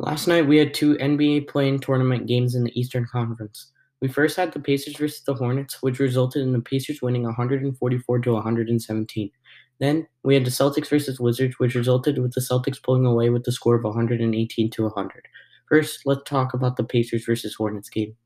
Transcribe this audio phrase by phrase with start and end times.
[0.00, 3.70] Last night we had two NBA play-in tournament games in the Eastern Conference.
[4.00, 8.18] We first had the Pacers versus the Hornets, which resulted in the Pacers winning 144
[8.18, 9.30] to 117.
[9.78, 13.44] Then we had the Celtics versus Wizards, which resulted with the Celtics pulling away with
[13.44, 15.28] the score of 118 to 100.
[15.68, 18.16] First, let's talk about the Pacers versus Hornets game.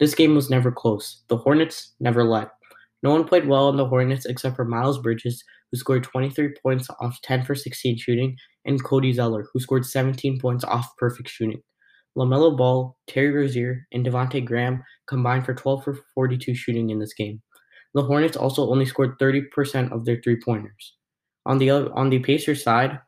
[0.00, 1.22] This game was never close.
[1.28, 2.48] The Hornets never led.
[3.02, 6.88] No one played well on the Hornets except for Miles Bridges, who scored 23 points
[7.00, 11.62] off 10 for 16 shooting, and Cody Zeller, who scored 17 points off perfect shooting.
[12.16, 17.14] LaMelo Ball, Terry Rozier, and Devonte Graham combined for 12 for 42 shooting in this
[17.14, 17.40] game.
[17.94, 20.94] The Hornets also only scored 30% of their three-pointers.
[21.46, 23.00] On the on the Pacers side,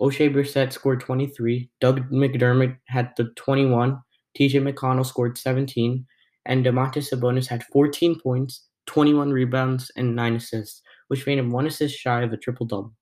[0.00, 3.98] Oshae Brissett scored 23, Doug McDermott had the 21,
[4.38, 6.04] TJ McConnell scored 17,
[6.46, 11.66] and Domantas Sabonis had 14 points, 21 rebounds, and 9 assists, which made him one
[11.66, 12.94] assist shy of a triple double.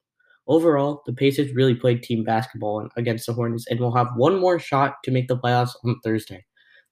[0.47, 4.59] Overall, the Pacers really played team basketball against the Hornets and will have one more
[4.59, 6.43] shot to make the playoffs on Thursday.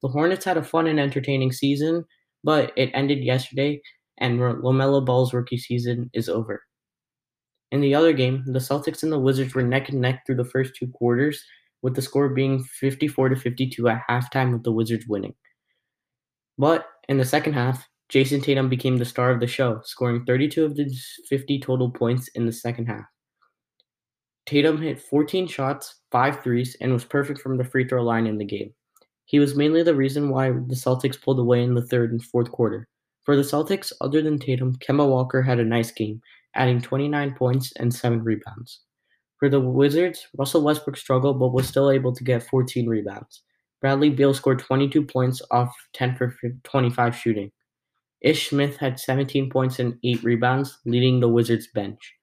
[0.02, 2.04] The Hornets had a fun and entertaining season,
[2.44, 3.80] but it ended yesterday,
[4.18, 6.62] and LaMelo Ball's rookie season is over.
[7.72, 10.44] In the other game, the Celtics and the Wizards were neck and neck through the
[10.44, 11.42] first two quarters,
[11.80, 15.34] with the score being 54 to 52 at halftime, with the Wizards winning.
[16.58, 20.64] But in the second half, Jayson Tatum became the star of the show, scoring 32
[20.64, 20.94] of the
[21.28, 23.04] 50 total points in the second half.
[24.46, 28.38] Tatum hit 14 shots, 5 threes, and was perfect from the free throw line in
[28.38, 28.72] the game.
[29.24, 32.52] He was mainly the reason why the Celtics pulled away in the third and fourth
[32.52, 32.86] quarter.
[33.24, 36.22] For the Celtics, other than Tatum, Kemba Walker had a nice game,
[36.54, 38.82] adding 29 points and 7 rebounds.
[39.38, 43.42] For the Wizards, Russell Westbrook struggled but was still able to get 14 rebounds.
[43.80, 47.50] Bradley Beal scored 22 points off 10 for 25 shooting.
[48.20, 52.14] Ish Smith had 17 points and 8 rebounds, leading the Wizards bench.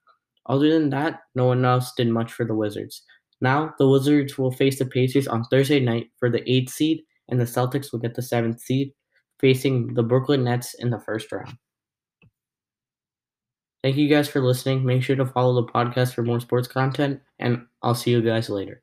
[0.47, 3.03] Other than that, no one else did much for the Wizards.
[3.39, 7.39] Now, the Wizards will face the Pacers on Thursday night for the 8th seed, and
[7.39, 8.93] the Celtics will get the 7th seed,
[9.39, 11.57] facing the Brooklyn Nets in the first round.
[13.83, 14.85] Thank you guys for listening.
[14.85, 18.49] Make sure to follow the podcast for more sports content, and I'll see you guys
[18.49, 18.81] later.